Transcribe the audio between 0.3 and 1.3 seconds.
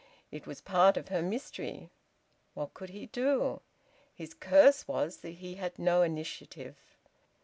It was part of her